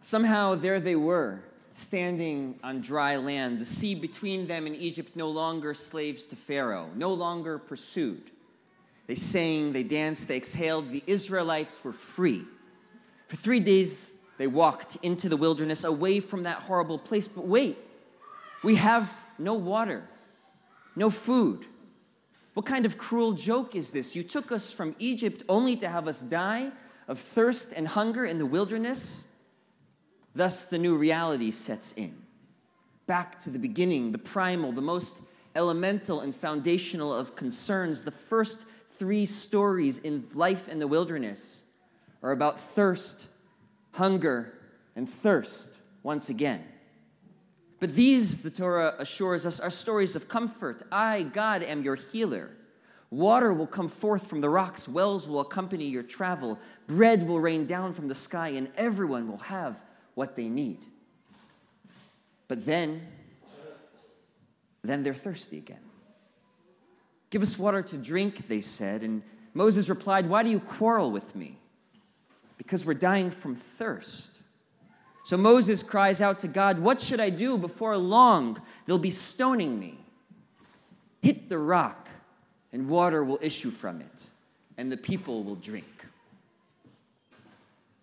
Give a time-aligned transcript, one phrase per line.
[0.00, 1.40] Somehow there they were,
[1.74, 6.88] standing on dry land, the sea between them and Egypt no longer slaves to Pharaoh,
[6.96, 8.22] no longer pursued.
[9.06, 10.90] They sang, they danced, they exhaled.
[10.90, 12.44] The Israelites were free.
[13.26, 17.28] For three days they walked into the wilderness away from that horrible place.
[17.28, 17.78] But wait,
[18.62, 20.04] we have no water,
[20.96, 21.66] no food.
[22.54, 24.16] What kind of cruel joke is this?
[24.16, 26.72] You took us from Egypt only to have us die
[27.08, 29.42] of thirst and hunger in the wilderness.
[30.34, 32.14] Thus, the new reality sets in.
[33.06, 35.22] Back to the beginning, the primal, the most
[35.56, 38.04] elemental and foundational of concerns.
[38.04, 41.64] The first three stories in life in the wilderness
[42.22, 43.28] are about thirst,
[43.94, 44.52] hunger,
[44.94, 46.64] and thirst once again.
[47.80, 50.82] But these, the Torah assures us, are stories of comfort.
[50.90, 52.50] I, God, am your healer.
[53.10, 57.66] Water will come forth from the rocks, wells will accompany your travel, bread will rain
[57.66, 59.82] down from the sky, and everyone will have
[60.14, 60.84] what they need.
[62.48, 63.06] But then,
[64.82, 65.80] then they're thirsty again.
[67.30, 69.02] Give us water to drink, they said.
[69.02, 69.22] And
[69.54, 71.58] Moses replied, Why do you quarrel with me?
[72.56, 74.42] Because we're dying from thirst.
[75.24, 77.58] So Moses cries out to God, What should I do?
[77.58, 79.98] Before long, they'll be stoning me.
[81.20, 82.08] Hit the rock
[82.72, 84.26] and water will issue from it,
[84.76, 86.06] and the people will drink.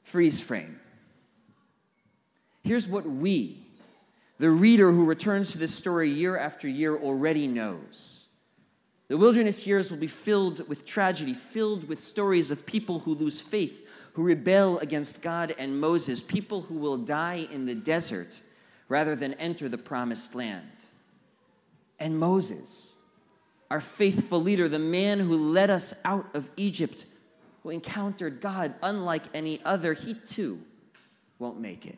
[0.03, 0.79] Freeze frame.
[2.63, 3.57] Here's what we,
[4.39, 8.27] the reader who returns to this story year after year, already knows.
[9.07, 13.39] The wilderness years will be filled with tragedy, filled with stories of people who lose
[13.39, 18.41] faith, who rebel against God and Moses, people who will die in the desert
[18.89, 20.85] rather than enter the promised land.
[21.99, 22.94] And Moses
[23.69, 27.05] our faithful leader, the man who led us out of Egypt,
[27.63, 30.61] who encountered God unlike any other, he too
[31.39, 31.97] won't make it.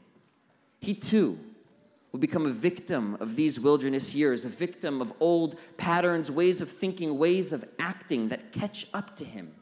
[0.79, 1.37] He too
[2.11, 6.69] will become a victim of these wilderness years, a victim of old patterns, ways of
[6.69, 9.53] thinking, ways of acting that catch up to him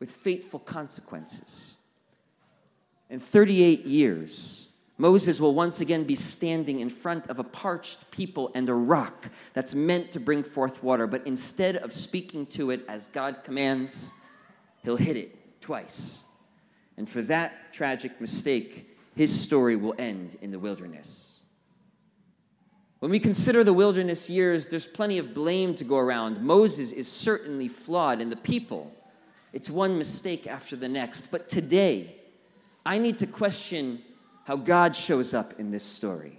[0.00, 1.76] with fateful consequences.
[3.10, 8.50] In 38 years, Moses will once again be standing in front of a parched people
[8.54, 12.84] and a rock that's meant to bring forth water, but instead of speaking to it
[12.88, 14.12] as God commands,
[14.82, 16.24] he'll hit it twice.
[16.96, 21.40] And for that tragic mistake, his story will end in the wilderness.
[22.98, 26.40] When we consider the wilderness years, there's plenty of blame to go around.
[26.40, 28.94] Moses is certainly flawed, and the people,
[29.52, 31.32] it's one mistake after the next.
[31.32, 32.14] But today,
[32.86, 34.02] I need to question
[34.44, 36.38] how God shows up in this story.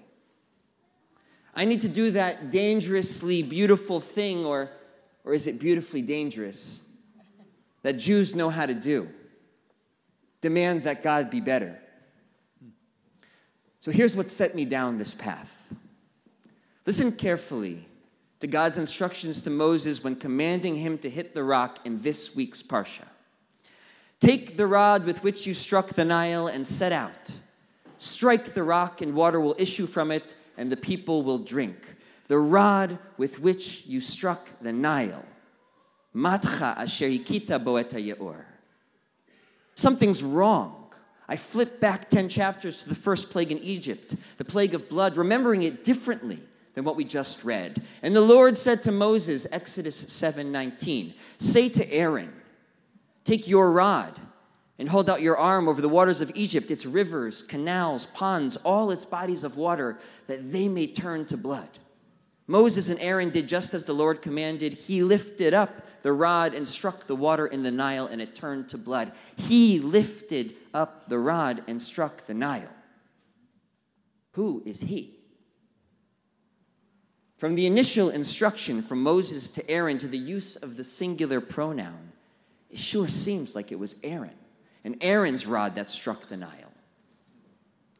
[1.56, 4.72] I need to do that dangerously beautiful thing, or,
[5.24, 6.84] or is it beautifully dangerous,
[7.84, 9.10] that Jews know how to do
[10.44, 11.80] demand that God be better.
[13.80, 15.74] So here's what set me down this path.
[16.86, 17.88] Listen carefully
[18.42, 22.62] to God's instructions to Moses when commanding him to hit the rock in this week's
[22.62, 23.06] Parsha.
[24.20, 27.40] Take the rod with which you struck the Nile and set out.
[28.04, 31.96] Strike the rock, and water will issue from it, and the people will drink.
[32.28, 35.24] The rod with which you struck the Nile.
[36.14, 38.44] Matcha asher boeta yeor.
[39.76, 40.92] Something's wrong.
[41.30, 45.16] I flip back 10 chapters to the first plague in Egypt, the plague of blood,
[45.16, 46.42] remembering it differently
[46.74, 47.82] than what we just read.
[48.02, 52.34] And the Lord said to Moses, Exodus 7:19, "Say to Aaron,
[53.24, 54.20] take your rod
[54.84, 58.92] and hold out your arm over the waters of Egypt, its rivers, canals, ponds, all
[58.92, 59.98] its bodies of water,
[60.28, 61.70] that they may turn to blood.
[62.48, 64.74] Moses and Aaron did just as the Lord commanded.
[64.74, 68.68] He lifted up the rod and struck the water in the Nile, and it turned
[68.72, 69.14] to blood.
[69.38, 72.68] He lifted up the rod and struck the Nile.
[74.32, 75.16] Who is he?
[77.38, 82.12] From the initial instruction from Moses to Aaron to the use of the singular pronoun,
[82.70, 84.36] it sure seems like it was Aaron
[84.84, 86.50] and Aaron's rod that struck the Nile.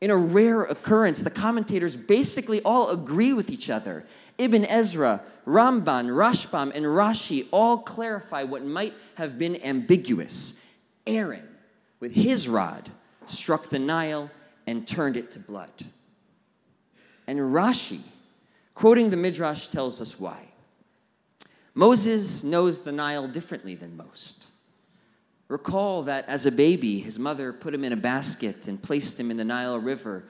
[0.02, 4.04] In a rare occurrence, the commentators basically all agree with each other.
[4.38, 10.60] Ibn Ezra, Ramban, Rashbam, and Rashi all clarify what might have been ambiguous.
[11.08, 11.48] Aaron,
[12.02, 12.90] with his rod,
[13.28, 14.30] struck the Nile,
[14.68, 15.70] and turned it to blood.
[17.26, 18.02] And Rashi,
[18.76, 20.50] quoting the Midrash, tells us why.
[21.74, 24.48] Moses knows the Nile differently than most.
[25.48, 29.30] Recall that as a baby, his mother put him in a basket and placed him
[29.30, 30.24] in the Nile River,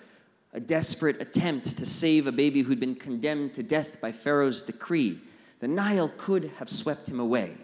[0.54, 5.20] a desperate attempt to save a baby who'd been condemned to death by Pharaoh's decree.
[5.60, 7.56] The Nile could have swept him away.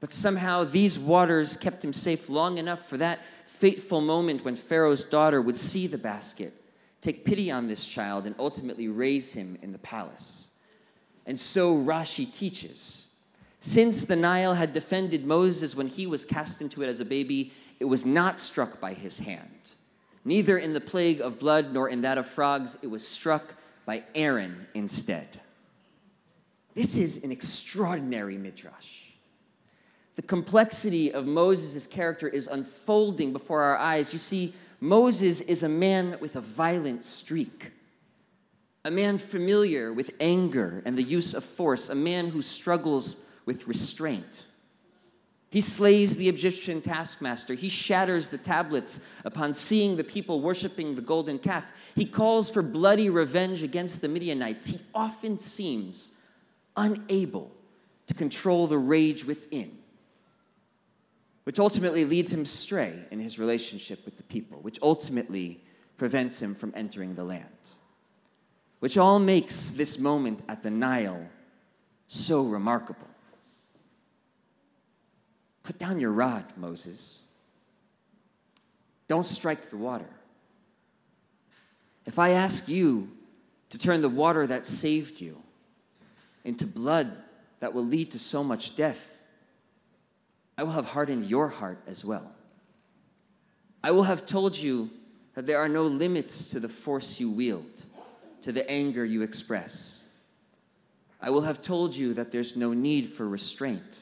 [0.00, 5.04] But somehow these waters kept him safe long enough for that fateful moment when Pharaoh's
[5.04, 6.54] daughter would see the basket,
[7.00, 10.50] take pity on this child, and ultimately raise him in the palace.
[11.26, 13.07] And so Rashi teaches
[13.60, 17.52] since the Nile had defended Moses when he was cast into it as a baby,
[17.80, 19.72] it was not struck by his hand.
[20.24, 23.54] Neither in the plague of blood nor in that of frogs, it was struck
[23.86, 25.40] by Aaron instead.
[26.74, 29.04] This is an extraordinary midrash.
[30.16, 34.12] The complexity of Moses' character is unfolding before our eyes.
[34.12, 37.72] You see, Moses is a man with a violent streak,
[38.84, 43.66] a man familiar with anger and the use of force, a man who struggles with
[43.66, 44.44] restraint.
[45.50, 47.54] He slays the Egyptian taskmaster.
[47.54, 51.72] He shatters the tablets upon seeing the people worshiping the golden calf.
[51.94, 54.66] He calls for bloody revenge against the Midianites.
[54.66, 56.12] He often seems
[56.76, 57.50] unable
[58.06, 59.78] to control the rage within
[61.48, 65.64] which ultimately leads him astray in his relationship with the people, which ultimately
[65.96, 67.70] prevents him from entering the land.
[68.80, 71.26] Which all makes this moment at the Nile
[72.06, 73.08] so remarkable.
[75.68, 77.24] Put down your rod, Moses.
[79.06, 80.08] Don't strike the water.
[82.06, 83.10] If I ask you
[83.68, 85.42] to turn the water that saved you
[86.42, 87.12] into blood
[87.60, 89.22] that will lead to so much death,
[90.56, 92.32] I will have hardened your heart as well.
[93.84, 94.88] I will have told you
[95.34, 97.82] that there are no limits to the force you wield,
[98.40, 100.06] to the anger you express.
[101.20, 103.98] I will have told you that there's no need for restraint,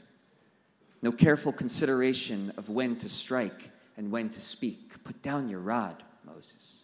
[1.06, 4.92] no careful consideration of when to strike and when to speak.
[5.04, 6.82] Put down your rod, Moses.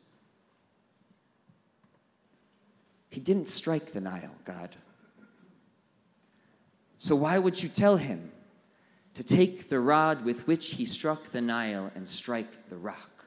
[3.10, 4.76] He didn't strike the Nile, God.
[6.98, 8.30] So why would you tell him
[9.14, 13.24] to take the rod with which he struck the Nile and strike the rock?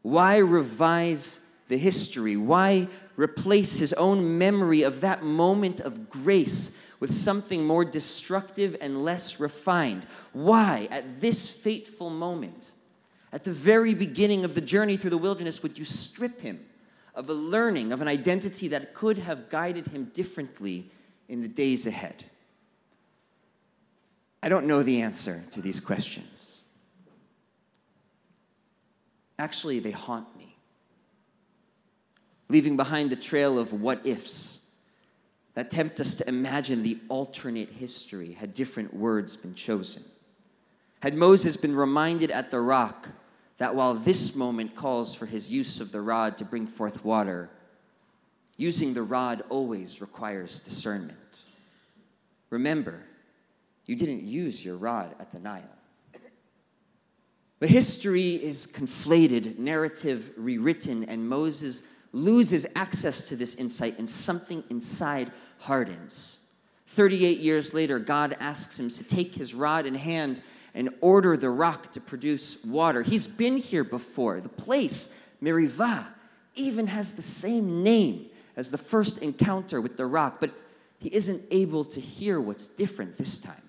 [0.00, 2.38] Why revise the history?
[2.38, 2.88] Why
[3.20, 9.40] replace his own memory of that moment of grace with something more destructive and less
[9.40, 10.06] refined?
[10.32, 12.72] Why, at this fateful moment,
[13.32, 16.60] at the very beginning of the journey through the wilderness, would you strip him
[17.14, 20.90] of a learning, of an identity that could have guided him differently
[21.28, 22.24] in the days ahead?
[24.42, 26.62] I don't know the answer to these questions.
[29.38, 30.49] Actually, they haunt me,
[32.50, 34.66] leaving behind a trail of what ifs
[35.54, 40.02] that tempt us to imagine the alternate history had different words been chosen.
[41.00, 43.08] Had Moses been reminded at the rock
[43.58, 47.50] that while this moment calls for his use of the rod to bring forth water,
[48.56, 51.44] using the rod always requires discernment.
[52.50, 53.02] Remember,
[53.86, 55.62] you didn't use your rod at the Nile.
[57.58, 64.64] But history is conflated, narrative rewritten, and Moses loses access to this insight, and something
[64.70, 66.48] inside hardens.
[66.88, 70.40] 38 years later, God asks him to take his rod in hand
[70.74, 73.02] and order the rock to produce water.
[73.02, 74.40] He's been here before.
[74.40, 75.12] The place,
[75.42, 76.06] Merivah,
[76.54, 78.26] even has the same name
[78.56, 80.50] as the first encounter with the rock, but
[80.98, 83.62] he isn't able to hear what's different this time.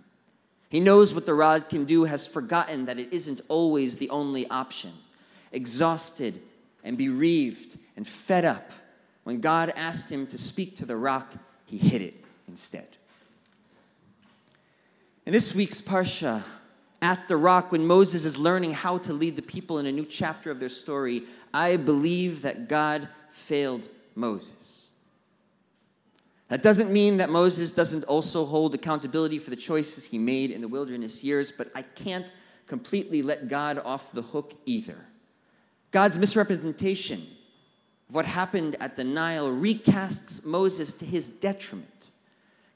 [0.69, 4.47] He knows what the rod can do, has forgotten that it isn't always the only
[4.49, 4.91] option.
[5.51, 6.41] Exhausted
[6.83, 8.71] and bereaved and fed up,
[9.23, 11.33] when God asked him to speak to the rock,
[11.65, 12.87] he hid it instead.
[15.25, 16.43] In this week's Parsha,
[17.01, 20.05] at the rock, when Moses is learning how to lead the people in a new
[20.05, 21.23] chapter of their story,
[21.53, 24.89] I believe that God failed Moses.
[26.49, 30.61] That doesn't mean that Moses doesn't also hold accountability for the choices he made in
[30.61, 32.31] the wilderness years, but I can't
[32.67, 34.97] completely let God off the hook either.
[35.91, 37.19] God's misrepresentation
[38.09, 42.09] of what happened at the Nile recasts Moses to his detriment.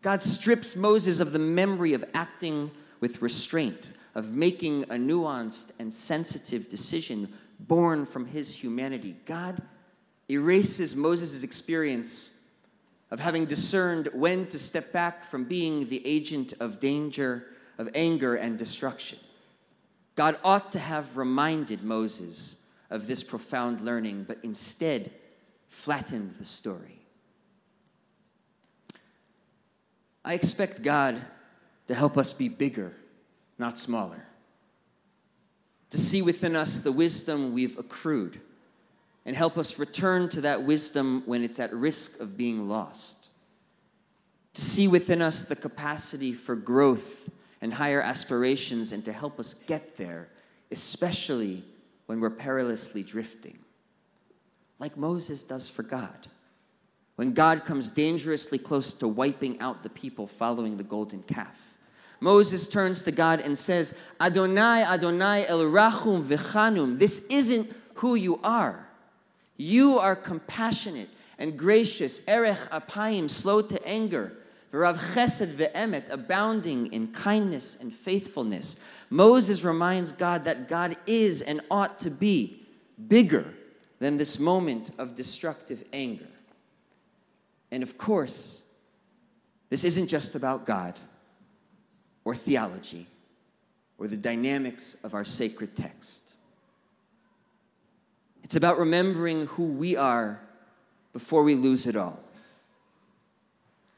[0.01, 5.93] God strips Moses of the memory of acting with restraint, of making a nuanced and
[5.93, 9.15] sensitive decision born from his humanity.
[9.25, 9.61] God
[10.29, 12.31] erases Moses' experience
[13.11, 17.45] of having discerned when to step back from being the agent of danger,
[17.77, 19.19] of anger, and destruction.
[20.15, 22.57] God ought to have reminded Moses
[22.89, 25.11] of this profound learning, but instead
[25.69, 26.99] flattened the story.
[30.23, 31.21] I expect God
[31.87, 32.93] to help us be bigger,
[33.59, 34.25] not smaller.
[35.91, 38.41] To see within us the wisdom we've accrued
[39.25, 43.29] and help us return to that wisdom when it's at risk of being lost.
[44.55, 47.29] To see within us the capacity for growth
[47.61, 50.29] and higher aspirations and to help us get there,
[50.71, 51.63] especially
[52.05, 53.59] when we're perilously drifting.
[54.79, 56.27] Like Moses does for God.
[57.15, 61.77] When God comes dangerously close to wiping out the people following the golden calf.
[62.19, 66.99] Moses turns to God and says, Adonai, Adonai, El Rachum V'chanun.
[66.99, 68.87] This isn't who you are.
[69.57, 74.33] You are compassionate and gracious, Erech Apayim, slow to anger,
[74.75, 78.75] V'rav Chesed Ve'emet, abounding in kindness and faithfulness.
[79.09, 82.61] Moses reminds God that God is and ought to be
[83.07, 83.53] bigger
[83.99, 86.27] than this moment of destructive anger.
[87.71, 88.63] And of course,
[89.69, 90.99] this isn't just about God
[92.25, 93.07] or theology
[93.97, 96.33] or the dynamics of our sacred text.
[98.43, 100.41] It's about remembering who we are
[101.13, 102.24] before we lose it all.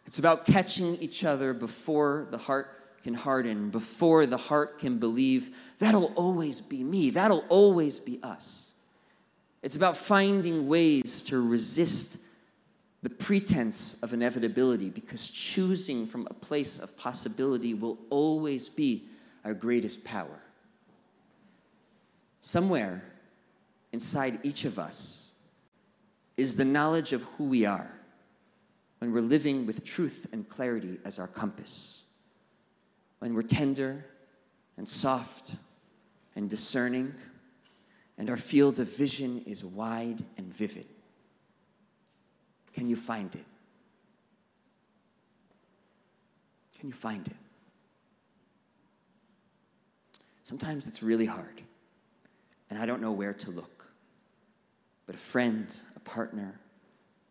[0.07, 2.73] It's about catching each other before the heart
[3.03, 8.73] can harden, before the heart can believe, that'll always be me, that'll always be us.
[9.61, 12.17] It's about finding ways to resist
[13.03, 19.03] the pretense of inevitability because choosing from a place of possibility will always be
[19.43, 20.41] our greatest power.
[22.41, 23.03] Somewhere
[23.91, 25.31] inside each of us
[26.37, 27.96] is the knowledge of who we are
[28.99, 32.05] when we're living with truth and clarity as our compass,
[33.19, 34.05] when we're tender
[34.77, 35.55] and soft
[36.35, 37.13] and discerning,
[38.17, 40.87] and our field of vision is wide and vivid.
[42.73, 43.45] Can you find it?
[46.79, 47.35] Can you find it?
[50.43, 51.61] Sometimes it's really hard,
[52.69, 53.87] and I don't know where to look.
[55.05, 56.59] But a friend, a partner,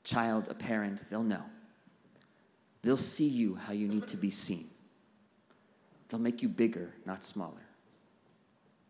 [0.04, 1.44] child, a parent, they'll know.
[2.86, 4.66] They'll see you how you need to be seen.
[6.08, 7.66] They'll make you bigger, not smaller.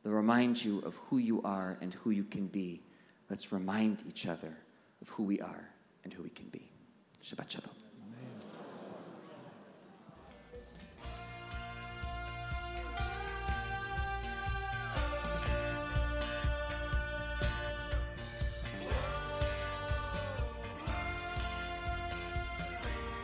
[0.02, 2.82] They'll remind you of who you are and who you can be.
[3.30, 4.54] Let's remind each other
[5.00, 5.70] of who we are
[6.04, 6.68] and who we can be.
[7.24, 7.75] Shabbat Shalom.